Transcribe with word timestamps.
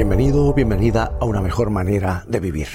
Bienvenido 0.00 0.54
bienvenida 0.54 1.18
a 1.20 1.26
una 1.26 1.42
mejor 1.42 1.68
manera 1.68 2.24
de 2.26 2.40
vivir. 2.40 2.68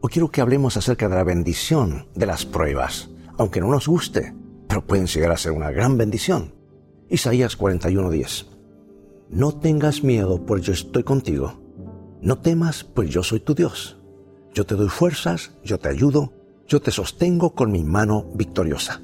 Hoy 0.00 0.10
quiero 0.10 0.32
que 0.32 0.40
hablemos 0.40 0.76
acerca 0.76 1.08
de 1.08 1.14
la 1.14 1.22
bendición 1.22 2.08
de 2.16 2.26
las 2.26 2.44
pruebas, 2.44 3.08
aunque 3.38 3.60
no 3.60 3.68
nos 3.68 3.86
guste, 3.86 4.34
pero 4.66 4.84
pueden 4.84 5.06
llegar 5.06 5.30
a 5.30 5.36
ser 5.36 5.52
una 5.52 5.70
gran 5.70 5.96
bendición. 5.96 6.56
Isaías 7.08 7.56
41:10. 7.56 8.48
No 9.30 9.52
tengas 9.52 10.02
miedo, 10.02 10.44
pues 10.44 10.62
yo 10.62 10.72
estoy 10.72 11.04
contigo. 11.04 11.62
No 12.20 12.38
temas, 12.38 12.82
pues 12.82 13.10
yo 13.10 13.22
soy 13.22 13.38
tu 13.38 13.54
Dios. 13.54 14.00
Yo 14.52 14.66
te 14.66 14.74
doy 14.74 14.88
fuerzas, 14.88 15.52
yo 15.62 15.78
te 15.78 15.88
ayudo, 15.88 16.32
yo 16.66 16.82
te 16.82 16.90
sostengo 16.90 17.54
con 17.54 17.70
mi 17.70 17.84
mano 17.84 18.26
victoriosa. 18.34 19.00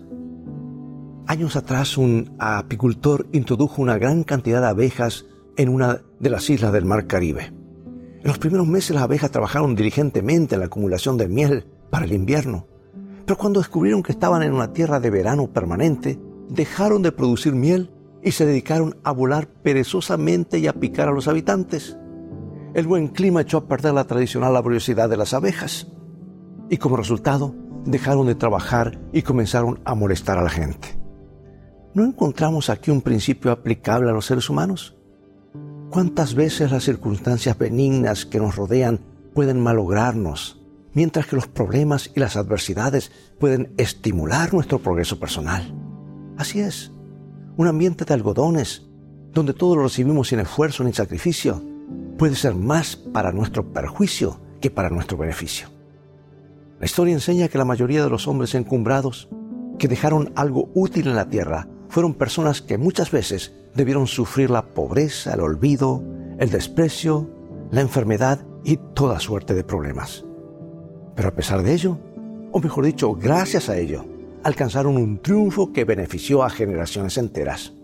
Años 1.29 1.55
atrás 1.55 1.97
un 1.97 2.35
apicultor 2.41 3.29
introdujo 3.31 3.81
una 3.81 3.99
gran 3.99 4.25
cantidad 4.25 4.63
de 4.63 4.67
abejas 4.67 5.27
en 5.57 5.69
una 5.69 6.03
de 6.19 6.31
las 6.31 6.49
islas 6.51 6.73
del 6.73 6.85
Mar 6.85 7.07
Caribe. 7.07 7.53
En 8.23 8.29
los 8.29 8.39
primeros 8.39 8.67
meses 8.67 8.95
las 8.95 9.05
abejas 9.05 9.31
trabajaron 9.31 9.75
diligentemente 9.75 10.55
en 10.55 10.61
la 10.61 10.67
acumulación 10.67 11.17
de 11.17 11.29
miel 11.29 11.67
para 11.91 12.05
el 12.05 12.13
invierno, 12.13 12.67
pero 13.27 13.37
cuando 13.37 13.61
descubrieron 13.61 14.03
que 14.03 14.13
estaban 14.13 14.43
en 14.43 14.53
una 14.53 14.73
tierra 14.73 15.01
de 15.01 15.11
verano 15.11 15.53
permanente, 15.53 16.19
dejaron 16.49 17.03
de 17.03 17.13
producir 17.13 17.55
miel 17.55 17.91
y 18.23 18.33
se 18.33 18.47
dedicaron 18.47 18.97
a 19.03 19.13
volar 19.13 19.49
perezosamente 19.49 20.59
y 20.59 20.67
a 20.67 20.75
picar 20.75 21.09
a 21.09 21.13
los 21.13 21.29
habitantes. 21.29 21.97
El 22.75 22.87
buen 22.87 23.09
clima 23.09 23.43
echó 23.43 23.59
a 23.59 23.67
perder 23.67 23.95
la 23.95 24.05
tradicional 24.07 24.55
laboriosidad 24.55 25.09
de 25.09 25.17
las 25.17 25.35
abejas 25.35 25.89
y 26.71 26.79
como 26.79 26.97
resultado 26.97 27.55
dejaron 27.85 28.27
de 28.27 28.35
trabajar 28.35 29.01
y 29.13 29.23
comenzaron 29.23 29.81
a 29.85 29.95
molestar 29.95 30.39
a 30.39 30.43
la 30.43 30.51
gente. 30.51 30.99
¿No 31.95 32.05
encontramos 32.05 32.71
aquí 32.71 32.91
un 32.91 33.03
principio 33.03 33.51
aplicable 33.51 34.09
a 34.09 34.15
los 34.15 34.25
seres 34.25 34.49
humanos? 34.49 34.97
¿Cuántas 35.93 36.35
veces 36.35 36.71
las 36.71 36.85
circunstancias 36.85 37.59
benignas 37.59 38.25
que 38.25 38.39
nos 38.39 38.57
rodean 38.57 39.01
pueden 39.35 39.61
malograrnos, 39.61 40.59
mientras 40.95 41.27
que 41.27 41.37
los 41.37 41.49
problemas 41.49 42.11
y 42.17 42.21
las 42.21 42.37
adversidades 42.37 43.13
pueden 43.39 43.75
estimular 43.77 44.55
nuestro 44.55 44.79
progreso 44.79 45.21
personal? 45.21 45.75
Así 46.39 46.61
es, 46.61 46.93
un 47.59 47.67
ambiente 47.67 48.07
de 48.07 48.15
algodones, 48.15 48.87
donde 49.35 49.53
todo 49.53 49.77
lo 49.77 49.83
recibimos 49.83 50.29
sin 50.29 50.41
esfuerzo 50.41 50.83
ni 50.83 50.95
sacrificio, 50.95 51.63
puede 52.17 52.37
ser 52.37 52.55
más 52.55 52.97
para 52.97 53.31
nuestro 53.31 53.71
perjuicio 53.71 54.41
que 54.63 54.71
para 54.71 54.89
nuestro 54.89 55.19
beneficio. 55.19 55.69
La 56.81 56.87
historia 56.87 57.13
enseña 57.13 57.49
que 57.49 57.59
la 57.59 57.67
mayoría 57.67 58.03
de 58.03 58.09
los 58.09 58.27
hombres 58.27 58.55
encumbrados 58.55 59.29
que 59.79 59.89
dejaron 59.89 60.33
algo 60.37 60.71
útil 60.73 61.09
en 61.09 61.17
la 61.17 61.29
tierra 61.29 61.69
fueron 61.93 62.15
personas 62.15 62.63
que 62.63 62.79
muchas 62.79 63.11
veces 63.11 63.53
debieron 63.75 64.07
sufrir 64.07 64.49
la 64.49 64.63
pobreza, 64.63 65.35
el 65.35 65.41
olvido, 65.41 66.03
el 66.39 66.49
desprecio, 66.49 67.29
la 67.71 67.83
enfermedad 67.83 68.47
y 68.65 68.79
toda 68.95 69.21
suerte 69.21 69.53
de 69.53 69.63
problemas. 69.63 70.25
Pero 71.15 71.29
a 71.29 71.35
pesar 71.35 71.63
de 71.63 71.75
ello, 71.75 71.99
o 72.51 72.61
mejor 72.61 72.87
dicho, 72.87 73.13
gracias 73.13 73.69
a 73.69 73.77
ello, 73.77 74.07
alcanzaron 74.43 74.97
un 74.97 75.19
triunfo 75.19 75.75
que 75.75 75.85
benefició 75.85 76.43
a 76.43 76.49
generaciones 76.49 77.19
enteras. 77.19 77.75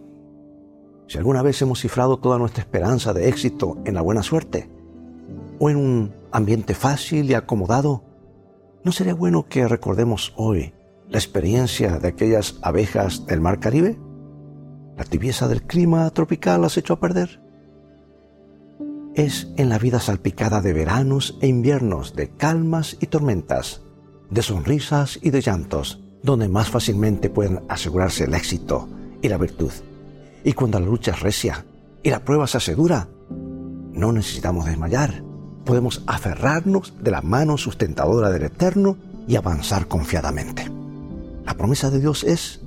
Si 1.07 1.19
alguna 1.19 1.43
vez 1.43 1.61
hemos 1.61 1.83
cifrado 1.83 2.19
toda 2.19 2.39
nuestra 2.39 2.63
esperanza 2.63 3.13
de 3.13 3.29
éxito 3.29 3.77
en 3.85 3.95
la 3.95 4.01
buena 4.01 4.23
suerte, 4.23 4.71
o 5.59 5.69
en 5.69 5.77
un 5.77 6.15
ambiente 6.33 6.75
fácil 6.75 7.31
y 7.31 7.35
acomodado, 7.35 8.05
¿no 8.85 8.91
sería 8.91 9.13
bueno 9.13 9.45
que 9.51 9.69
recordemos 9.69 10.33
hoy 10.39 10.73
la 11.11 11.19
experiencia 11.19 11.99
de 11.99 12.09
aquellas 12.09 12.57
abejas 12.63 13.27
del 13.27 13.41
mar 13.41 13.61
Caribe? 13.61 13.99
¿La 14.97 15.05
tibieza 15.05 15.49
del 15.49 15.63
clima 15.63 16.09
tropical 16.11 16.63
las 16.63 16.77
echó 16.77 16.95
a 16.95 17.01
perder? 17.01 17.41
Es 19.15 19.49
en 19.57 19.69
la 19.69 19.79
vida 19.79 20.01
salpicada 20.01 20.61
de 20.61 20.73
veranos 20.73 21.39
e 21.41 21.47
inviernos, 21.47 22.15
de 22.15 22.31
calmas 22.31 22.97
y 23.01 23.07
tormentas, 23.07 23.83
de 24.31 24.43
sonrisas 24.43 25.19
y 25.23 25.31
de 25.31 25.41
llantos, 25.41 26.03
donde 26.23 26.49
más 26.49 26.69
fácilmente 26.69 27.31
pueden 27.31 27.61
asegurarse 27.69 28.25
el 28.25 28.35
éxito 28.35 28.89
y 29.23 29.29
la 29.29 29.39
virtud. 29.39 29.73
Y 30.45 30.53
cuando 30.53 30.79
la 30.79 30.87
lucha 30.87 31.13
es 31.13 31.21
recia 31.21 31.65
y 32.03 32.11
la 32.11 32.25
prueba 32.25 32.47
se 32.47 32.59
hace 32.59 32.75
dura, 32.75 33.09
no 33.93 34.13
necesitamos 34.13 34.67
desmayar. 34.67 35.23
Podemos 35.65 36.03
aferrarnos 36.07 36.95
de 37.01 37.11
la 37.11 37.23
mano 37.23 37.59
sustentadora 37.59 38.31
del 38.31 38.45
Eterno 38.45 38.97
y 39.27 39.37
avanzar 39.37 39.89
confiadamente. 39.89 40.78
La 41.49 41.55
promesa 41.55 41.89
de 41.89 41.99
Dios 41.99 42.25
es, 42.25 42.61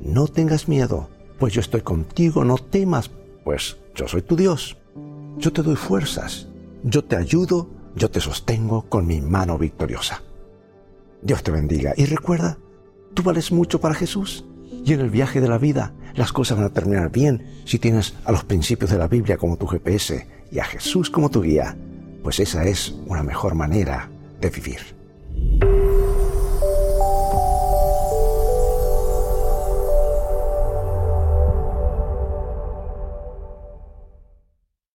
no 0.00 0.26
tengas 0.26 0.66
miedo, 0.66 1.08
pues 1.38 1.52
yo 1.52 1.60
estoy 1.60 1.82
contigo, 1.82 2.44
no 2.44 2.56
temas, 2.56 3.08
pues 3.44 3.76
yo 3.94 4.08
soy 4.08 4.22
tu 4.22 4.34
Dios. 4.34 4.76
Yo 5.38 5.52
te 5.52 5.62
doy 5.62 5.76
fuerzas, 5.76 6.48
yo 6.82 7.04
te 7.04 7.14
ayudo, 7.14 7.70
yo 7.94 8.10
te 8.10 8.18
sostengo 8.18 8.88
con 8.88 9.06
mi 9.06 9.20
mano 9.20 9.56
victoriosa. 9.56 10.20
Dios 11.22 11.44
te 11.44 11.52
bendiga 11.52 11.92
y 11.96 12.06
recuerda, 12.06 12.58
tú 13.14 13.22
vales 13.22 13.52
mucho 13.52 13.80
para 13.80 13.94
Jesús 13.94 14.44
y 14.84 14.94
en 14.94 14.98
el 14.98 15.10
viaje 15.10 15.40
de 15.40 15.48
la 15.48 15.58
vida 15.58 15.94
las 16.16 16.32
cosas 16.32 16.58
van 16.58 16.66
a 16.66 16.72
terminar 16.72 17.12
bien 17.12 17.62
si 17.64 17.78
tienes 17.78 18.14
a 18.24 18.32
los 18.32 18.42
principios 18.42 18.90
de 18.90 18.98
la 18.98 19.06
Biblia 19.06 19.36
como 19.36 19.56
tu 19.58 19.68
GPS 19.68 20.26
y 20.50 20.58
a 20.58 20.64
Jesús 20.64 21.08
como 21.08 21.30
tu 21.30 21.40
guía, 21.40 21.76
pues 22.24 22.40
esa 22.40 22.64
es 22.64 22.96
una 23.06 23.22
mejor 23.22 23.54
manera 23.54 24.10
de 24.40 24.50
vivir. 24.50 25.03